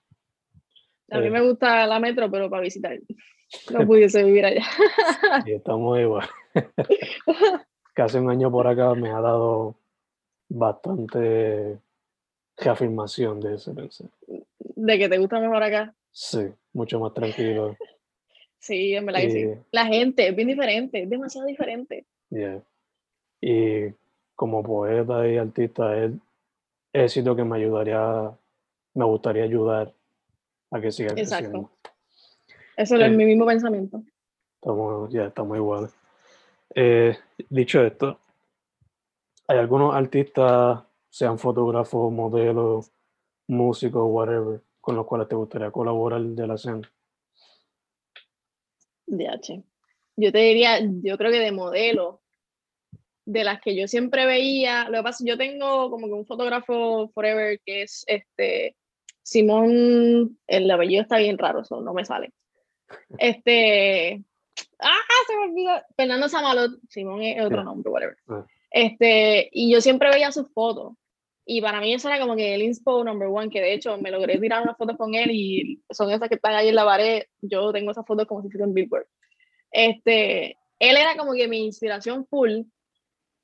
[1.11, 1.31] A mí eh.
[1.31, 2.99] me gusta la metro, pero para visitar.
[3.73, 4.63] No pudiese vivir allá.
[5.47, 6.29] Y estamos igual.
[7.95, 9.75] Casi un año por acá me ha dado
[10.51, 11.79] bastante
[12.59, 14.11] reafirmación de ese pensar.
[14.59, 15.95] ¿De que te gusta mejor acá?
[16.11, 17.75] Sí, mucho más tranquilo.
[18.59, 19.47] sí, en verdad que sí.
[19.73, 22.05] La gente es bien diferente, es demasiado diferente.
[22.31, 22.63] Yeah.
[23.41, 23.93] Y
[24.35, 25.95] como poeta y artista,
[26.93, 28.31] es sitio que me ayudaría,
[28.95, 29.93] me gustaría ayudar
[30.71, 31.71] a que siga Exacto.
[32.77, 34.03] Eso es mi mismo pensamiento.
[34.61, 35.95] Estamos, ya estamos iguales.
[36.75, 37.17] Eh,
[37.49, 38.19] dicho esto,
[39.49, 42.93] hay algunos artistas, sean fotógrafos, modelos,
[43.49, 46.89] músicos, whatever, con los cuales te gustaría colaborar de la escena?
[49.07, 49.65] DH.
[50.21, 52.21] Yo te diría, yo creo que de modelo,
[53.25, 57.09] de las que yo siempre veía, lo que pasa, yo tengo como que un fotógrafo
[57.15, 58.75] forever que es este
[59.23, 62.33] Simón, el apellido está bien raro, eso no me sale.
[63.19, 64.25] Este,
[64.81, 68.17] ah, se me olvidó, Fernando Samalot, Simón es otro nombre, whatever.
[68.29, 68.45] Ah.
[68.71, 70.95] Este, y yo siempre veía sus fotos
[71.45, 74.11] y para mí eso era como que el inspo number one, que de hecho me
[74.11, 77.23] logré tirar unas fotos con él y son esas que están ahí en la pared.
[77.41, 79.07] Yo tengo esas fotos como si fueran Billboard.
[79.71, 82.63] Este, él era como que mi inspiración full.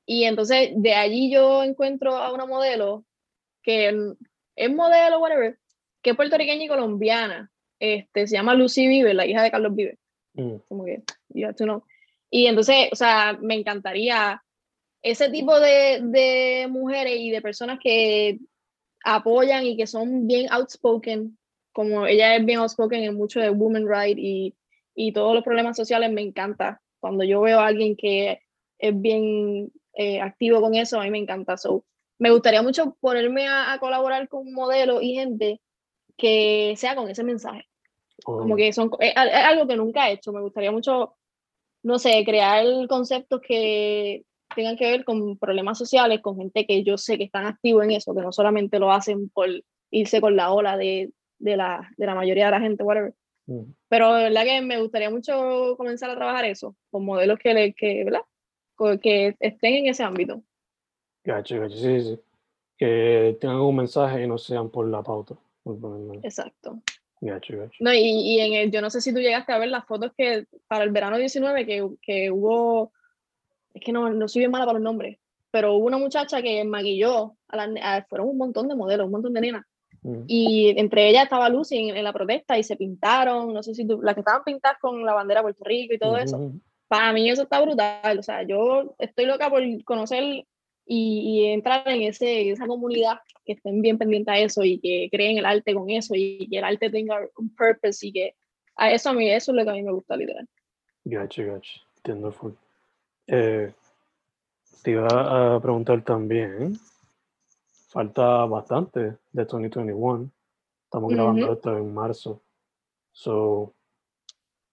[0.07, 3.05] Y entonces de allí yo encuentro a una modelo
[3.63, 3.89] que
[4.57, 5.59] es modelo, whatever,
[6.03, 7.51] que es puertorriqueña y colombiana.
[7.81, 9.99] Este, se llama Lucy Vive, la hija de Carlos Vive.
[10.35, 10.57] Mm.
[10.69, 11.83] Como que, you have to know.
[12.31, 14.43] Y entonces, o sea, me encantaría
[15.03, 18.39] ese tipo de, de, mujeres y de personas que
[19.05, 21.39] apoyan y que son bien outspoken,
[21.73, 24.55] como ella es bien outspoken en mucho de women rights y,
[24.95, 26.81] y todos los problemas sociales, me encanta.
[27.01, 28.41] Cuando yo veo a alguien que
[28.79, 31.57] es bien eh, activo con eso, a mí me encanta.
[31.57, 31.85] So,
[32.19, 35.61] me gustaría mucho ponerme a, colaborar con modelos y gente
[36.17, 37.65] que sea con ese mensaje.
[38.25, 38.57] Como oh.
[38.57, 40.33] que son, es, algo que nunca he hecho.
[40.33, 41.17] Me gustaría mucho,
[41.83, 46.97] no sé, crear conceptos que tengan que ver con problemas sociales, con gente que yo
[46.97, 49.49] sé que están activos en eso, que no solamente lo hacen por
[49.91, 53.15] irse con la ola de, de, la, de la mayoría de la gente, whatever.
[53.47, 53.73] Mm.
[53.95, 58.03] Pero de verdad que me gustaría mucho comenzar a trabajar eso, con modelos que, que,
[58.03, 58.23] ¿verdad?
[59.01, 60.43] que estén en ese ámbito.
[61.23, 62.21] Gacho, gacho, sí, sí.
[62.77, 65.37] Que tengan un mensaje y no sean por la pauta.
[66.25, 66.83] Exacto.
[67.21, 67.77] Gacho, gacho.
[67.79, 70.11] No, y, y en el, yo no sé si tú llegaste a ver las fotos
[70.19, 72.93] que para el verano 19 que, que hubo
[73.75, 75.21] es que no, no soy bien mala para los nombres,
[75.53, 79.41] pero hubo una muchacha que maquilló, a fueron un montón de modelos, un montón de
[79.41, 79.65] nenas,
[80.05, 80.25] Mm.
[80.29, 83.87] Y entre ellas estaba Lucy en, en la protesta y se pintaron, no sé si
[83.87, 86.53] tú, las que estaban pintadas con la bandera de Puerto Rico y todo eso.
[86.87, 90.47] Para mí eso está brutal, o sea, yo estoy loca por conocer y,
[90.87, 95.39] y entrar en ese, esa comunidad, que estén bien pendientes a eso y que creen
[95.39, 98.35] el arte con eso y que el arte tenga un purpose y que
[98.77, 100.47] a eso a mí, eso es lo que a mí me gusta literal.
[101.05, 101.81] Gotcha, gotcha.
[101.97, 102.53] Entiendo full.
[103.27, 103.73] Eh,
[104.83, 106.79] te iba a preguntar también,
[107.95, 110.29] falta bastante de 2021.
[110.83, 111.55] Estamos grabando Ujú.
[111.55, 112.43] esto en marzo.
[113.13, 113.73] So,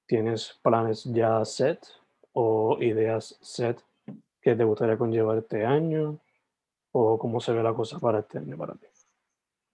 [0.08, 1.86] ¿tienes planes ya set
[2.34, 3.80] o ideas set
[4.42, 6.18] que te gustaría conllevar este año?
[6.94, 8.88] ¿O cómo se ve la cosa para este año para ti?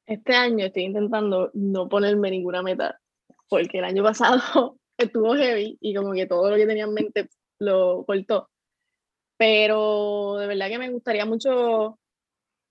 [0.06, 3.00] Este año estoy intentando no ponerme ninguna meta,
[3.48, 7.30] porque el año pasado estuvo heavy y como que todo lo que tenía en mente
[7.60, 8.50] lo cortó.
[9.38, 11.98] Pero de verdad que me gustaría mucho,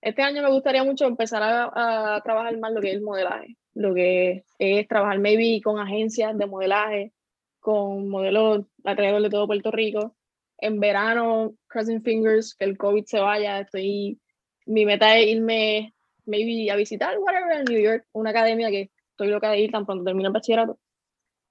[0.01, 3.93] este año me gustaría mucho empezar a, trabajar más lo que es el modelaje, lo
[3.93, 7.13] que es trabajar maybe con agencias de modelaje,
[7.59, 10.15] con modelos alrededor de todo Puerto Rico.
[10.59, 14.19] En verano, crossing fingers, que el COVID se vaya, estoy,
[14.65, 15.93] mi meta es irme
[16.25, 19.85] maybe a visitar whatever en New York, una academia que estoy loca de ir tan
[19.85, 20.79] pronto termine el bachillerato.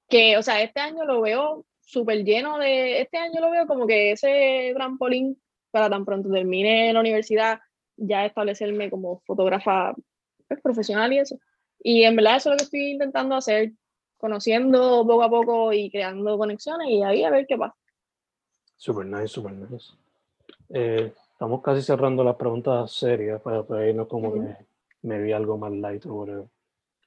[0.08, 3.86] Que, o sea, este año lo veo súper lleno de, este año lo veo como
[3.86, 7.60] que ese trampolín para tan pronto termine la universidad,
[7.96, 9.94] ya establecerme como fotógrafa
[10.48, 11.38] pues, profesional y eso.
[11.80, 13.72] Y en verdad eso es lo que estoy intentando hacer,
[14.16, 17.76] conociendo poco a poco y creando conexiones y ahí a ver qué pasa.
[18.76, 19.92] Super nice, super nice.
[20.68, 24.56] Eh, estamos casi cerrando las preguntas serias para para irnos como que
[25.02, 26.46] me vi algo más light o whatever.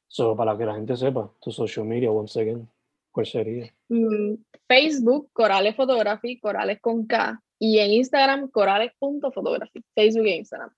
[0.08, 2.67] So, para que la gente sepa, tu social media, once again,
[3.12, 3.71] ¿cuál sería?
[3.89, 4.36] Mm,
[4.67, 7.39] Facebook, Corales Photography, Corales con K.
[7.60, 9.84] Y en Instagram, corales.photography.
[9.93, 10.71] Facebook e Instagram.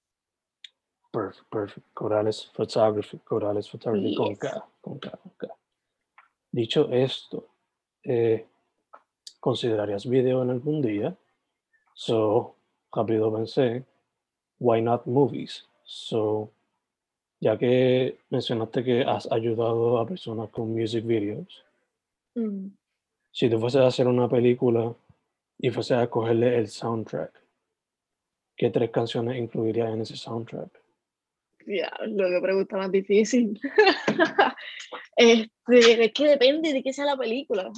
[1.11, 1.87] Perfect, perfect.
[1.93, 4.39] Corales Photography, Corales Photography con Yes.
[4.39, 5.47] K, con K, con K.
[6.51, 7.47] Dicho esto,
[8.03, 8.45] eh,
[9.39, 11.15] ¿considerarías video en algún día?
[11.93, 12.55] So,
[12.93, 13.85] rápido pensé,
[14.59, 15.67] why not movies?
[15.83, 16.51] So,
[17.41, 21.65] ya que mencionaste que has ayudado a personas con music videos,
[22.33, 22.69] Mm.
[23.31, 24.95] si tú fueses a hacer una película
[25.57, 27.33] y fueses a cogerle el soundtrack,
[28.55, 30.80] ¿qué tres canciones incluirías en ese soundtrack?
[31.65, 33.59] Ya, lo que pregunta más difícil.
[35.15, 37.71] este, es que depende de qué sea la película.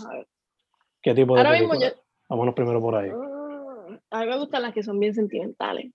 [1.02, 1.96] ¿Qué tipo de Ahora mismo película?
[1.96, 3.10] yo, Vámonos primero por ahí.
[3.10, 5.92] Mm, a mí me gustan las que son bien sentimentales.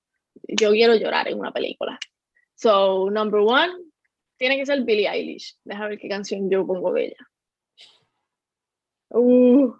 [0.47, 1.99] Yo quiero llorar en una película.
[2.55, 3.73] So, number one,
[4.37, 5.57] tiene que ser Billie Eilish.
[5.65, 7.29] Deja ver qué canción yo pongo de ella.
[9.11, 9.73] Uh,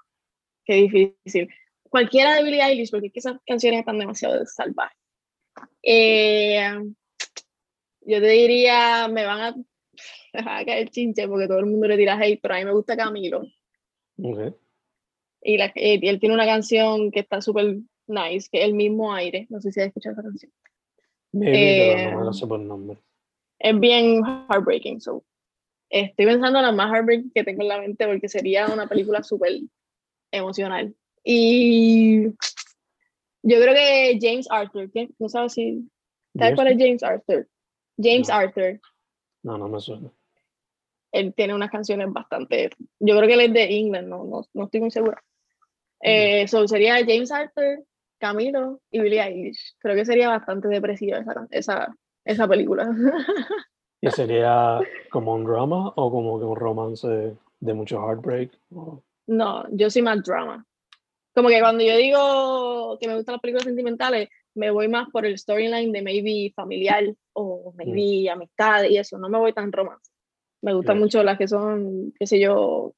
[0.65, 1.49] qué difícil.
[1.89, 4.99] Cualquiera de Billie Eilish, porque es que esas canciones están demasiado salvajes.
[5.83, 6.79] Eh,
[8.09, 9.53] yo te diría, me van a,
[10.33, 12.65] me van a caer chinche porque todo el mundo le tira hate, pero a mí
[12.65, 13.43] me gusta Camilo.
[14.23, 14.55] Ok.
[15.43, 18.75] Y, la- eh, y él tiene una canción que está súper nice, que es El
[18.75, 19.47] mismo aire.
[19.51, 20.53] No sé si has escuchado esa canción.
[21.33, 22.99] Maybe, no Eh, la sé por nombre.
[23.59, 25.01] Es bien heartbreaking.
[25.01, 25.25] So.
[25.91, 29.23] Estoy pensando en la más heartbreaking que tengo en la mente porque sería una película
[29.23, 29.53] súper
[30.33, 30.95] emocional.
[31.23, 32.25] Y
[33.43, 35.09] yo creo que James Arthur, ¿qué?
[35.19, 35.89] no sabes si.
[36.37, 37.49] ¿Sabes cuál es James Arthur?
[38.01, 38.35] James No.
[38.35, 38.81] Arthur.
[39.43, 40.11] No, no me suena.
[41.13, 42.71] Él tiene unas canciones bastante.
[43.01, 45.23] Yo creo que él es de England, no, no, no estoy muy segura.
[46.01, 47.85] Eh, so sería James Arthur,
[48.19, 49.75] Camilo y Billie Eilish.
[49.79, 52.89] Creo que sería bastante depresiva esa, esa, esa película.
[54.01, 54.81] ¿Y sería
[55.11, 58.53] como un drama o como que un romance de mucho heartbreak?
[58.75, 60.65] O- no, yo soy más drama.
[61.35, 65.25] Como que cuando yo digo que me gustan las películas sentimentales, me voy más por
[65.25, 69.17] el storyline de maybe familiar o maybe amistad y eso.
[69.19, 70.11] No me voy tan romance.
[70.61, 72.93] Me gustan mucho las que son, qué sé yo,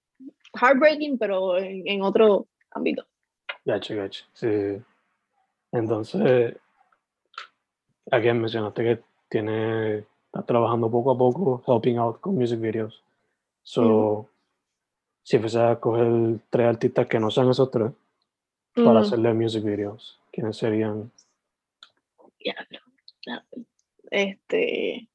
[0.58, 3.06] heartbreaking, pero en, en otro ámbito.
[3.64, 4.24] Gacho, gacho.
[4.32, 4.48] Sí.
[5.72, 6.56] Entonces,
[8.10, 13.02] aquí mencionaste que tiene, estás trabajando poco a poco, helping out con music videos.
[13.62, 14.26] So,
[15.22, 17.92] si fuese a coger tres artistas que no sean esos tres
[18.74, 21.10] para Mm, hacerle music videos, ¿quiénes serían?
[22.40, 22.78] Diablo.
[24.10, 25.08] Este.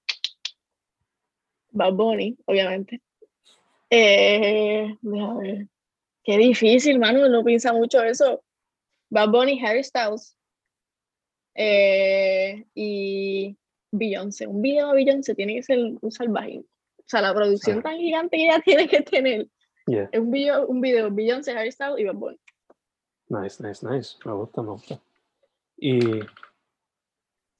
[1.72, 3.02] Bad Bunny, obviamente.
[3.90, 5.68] Eh, déjame ver.
[6.24, 8.44] Qué difícil, mano, no piensa mucho eso.
[9.10, 10.36] Bad Bunny, Harry Styles.
[11.58, 13.56] eh, y
[13.92, 14.46] Beyoncé.
[14.48, 16.60] Un video de Beyoncé tiene que ser un salvaje.
[16.60, 17.84] O sea, la producción Ah.
[17.84, 19.48] tan gigante que ella tiene que tener.
[19.88, 22.40] Yeah, Es un video, un video Beyoncé, Harry Styles y Bad Bunny.
[23.30, 24.18] nice, nice, nice.
[24.26, 25.00] Me gusta, me gusta.
[25.78, 26.20] Y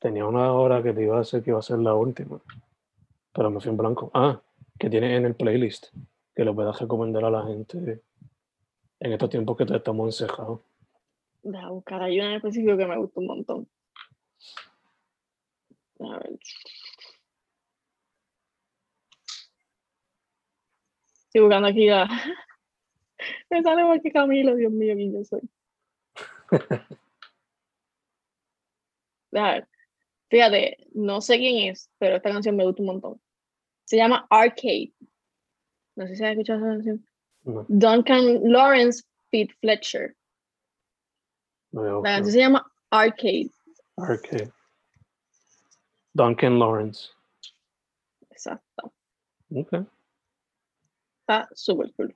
[0.06, 2.40] tenía una hora que te iba a decir que iba a ser la última.
[3.34, 4.12] pero me fui en blanco.
[4.14, 4.40] Ah,
[4.78, 5.88] que tiene en el playlist,
[6.36, 8.04] que lo puedas recomendar a la gente
[9.00, 10.60] en estos tiempos que te estamos encejados.
[11.42, 13.68] Deja buscar, hay una en específico que me gusta un montón.
[16.02, 16.38] A ver.
[21.26, 22.08] Estoy buscando aquí la.
[23.50, 25.42] Me sale más que Camilo, Dios mío, quién yo soy.
[29.32, 29.75] Deja ver.
[30.36, 33.22] Fíjate, no sé quién es, pero esta canción me gusta un montón.
[33.86, 34.92] Se llama Arcade.
[35.96, 37.08] No sé si has escuchado esa canción.
[37.44, 40.14] No, Duncan Lawrence Pete Fletcher.
[41.72, 42.02] no.
[42.04, 43.50] La canción se llama Arcade.
[43.96, 44.52] Arcade.
[46.12, 47.12] Duncan Lawrence.
[48.30, 48.94] Exacto.
[49.52, 49.88] Ok.
[51.22, 52.14] Está súper cool.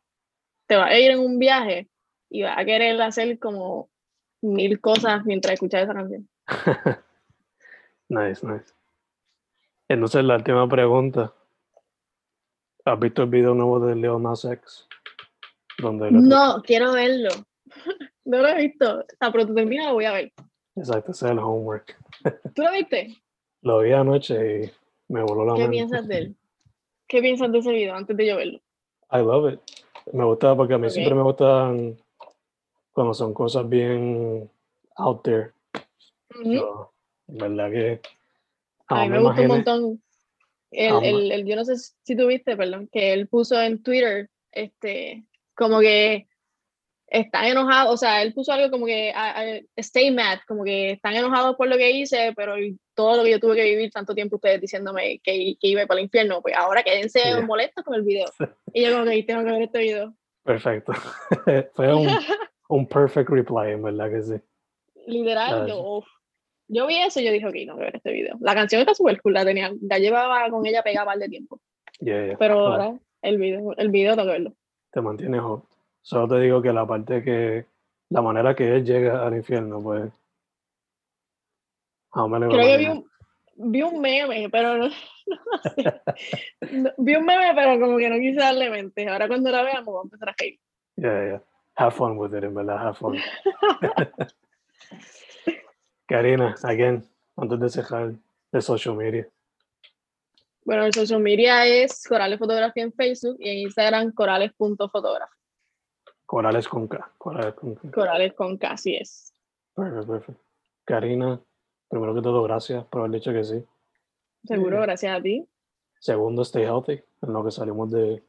[0.67, 1.89] Te vas a ir en un viaje
[2.29, 3.89] y vas a querer hacer como
[4.41, 6.27] mil cosas mientras escuchas esa canción.
[8.09, 8.73] nice, nice.
[9.87, 11.33] Entonces, la última pregunta.
[12.85, 14.87] ¿Has visto el video nuevo de Leo Nas X?
[15.79, 17.29] Donde No, quiero verlo.
[18.25, 19.03] No lo he visto.
[19.19, 20.31] Tan pronto termina lo voy a ver.
[20.75, 21.97] Exacto, ese es el homework.
[22.53, 23.17] ¿Tú lo viste?
[23.61, 24.71] Lo vi anoche y
[25.11, 25.71] me voló la ¿Qué mente.
[25.77, 26.35] piensas de él?
[27.07, 28.59] ¿Qué piensas de ese video antes de yo verlo?
[29.11, 29.59] I love it.
[30.13, 31.97] Me gusta porque a mí siempre me gustan
[32.91, 34.47] cuando son cosas bien
[34.97, 35.51] out there.
[36.31, 36.51] So, en
[37.37, 38.01] verdad que
[38.87, 40.03] A jamás mí me gustó un montón.
[40.71, 41.03] El, Jamás.
[41.05, 45.25] el, el- yo no sé si tú viste, perdón, que él puso en Twitter, este,
[45.55, 46.27] como que
[47.07, 49.11] están enojados, o sea, él puso algo como que
[49.77, 52.53] stay mad, como que están enojados por lo que hice, pero
[52.93, 55.99] todo lo que yo tuve que vivir tanto tiempo ustedes diciéndome que, que iba para
[55.99, 57.41] el infierno, pues ahora quédense Yeah.
[57.41, 58.25] molestos con el video.
[58.73, 60.13] Y yo como que tengo que ver este video.
[60.43, 60.93] Perfecto.
[61.73, 62.07] Fue un,
[62.69, 64.33] un perfect reply, en verdad que sí.
[65.07, 66.03] Literal, Ah, yo.
[66.69, 68.37] Yo vi eso y yo dije, ok, no que ver este video.
[68.39, 71.59] La canción está súper cool, la tenía, la llevaba con ella pegada par de tiempo.
[71.99, 72.37] Yeah, yeah.
[72.37, 74.53] Pero No, ahora el video, el video tengo que verlo.
[74.91, 75.65] te mantiene hot.
[76.01, 77.65] Solo te digo que la parte que,
[78.09, 80.11] la manera que él llega al infierno, pues.
[82.11, 83.05] Jamás me lo Creo que vi un,
[83.71, 84.87] vi un meme, pero no,
[85.27, 86.01] no sé.
[86.71, 89.07] No, vi un meme, pero como que no quise darle mente.
[89.07, 90.59] Ahora cuando la veamos voy a empezar a reír.
[90.95, 91.41] Yeah, yeah.
[91.75, 93.17] Have fun with it, en verdad, have fun.
[96.09, 97.07] Karina, again,
[97.37, 98.15] antes de cerrar
[98.51, 99.29] de social media.
[100.65, 105.35] Bueno, el social media es Corales Fotografía en Facebook y en Instagram corales.fotógrafo.
[106.25, 107.13] Corales con K.
[107.15, 107.91] Corales con K.
[107.91, 109.35] Corales con K, así es.
[109.75, 110.39] Perfect, perfect.
[110.83, 111.39] Karina,
[111.87, 113.63] primero que todo, gracias por haber dicho que sí.
[114.45, 115.47] Seguro, gracias a ti.
[115.99, 118.23] Segundo, stay healthy, en lo que salimos de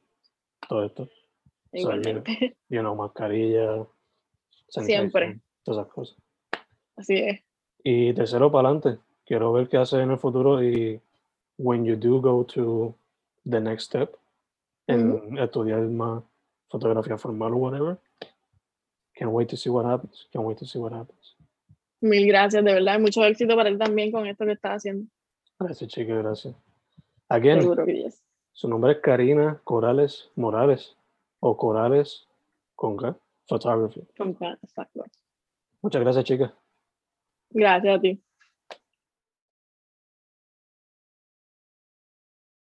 [0.68, 1.08] todo esto.
[1.72, 2.58] Igualmente.
[2.68, 3.86] You know, mascarilla,
[4.68, 5.40] Siempre.
[5.62, 6.18] todas esas cosas.
[6.96, 7.49] Así es.
[7.82, 8.98] Y tercero, para adelante.
[9.24, 11.00] Quiero ver qué haces en el futuro y
[11.56, 12.94] when you do go to
[13.48, 14.16] the next step,
[14.86, 16.22] en estudiar más
[16.68, 17.98] fotografía formal o whatever.
[19.14, 20.26] Can't wait to see what happens.
[20.32, 21.36] Can't wait to see what happens.
[22.00, 22.98] Mil gracias, de verdad.
[22.98, 25.06] Mucho éxito para ti también con esto que estás haciendo.
[25.58, 26.54] Gracias, chicas, gracias.
[27.28, 28.24] Again, Seguro que yes.
[28.52, 30.96] su nombre es Karina Corales Morales
[31.40, 32.26] o Corales
[32.74, 33.14] con K,
[33.46, 34.02] Photography.
[34.16, 35.04] Con K, exacto.
[35.82, 36.52] Muchas gracias, chicas.
[37.52, 38.22] Gracias a ti.